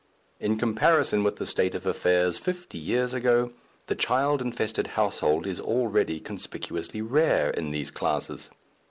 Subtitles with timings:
[0.39, 3.51] In comparison with the state of affairs fifty years ago,
[3.85, 8.49] the child infested household is already conspicuously rare in these classes.